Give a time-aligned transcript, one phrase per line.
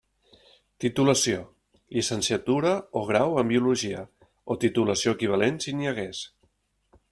[0.85, 1.41] Titulació:
[1.97, 4.01] llicenciatura o grau en Biologia,
[4.55, 6.27] o titulació equivalent si n'hi hagués.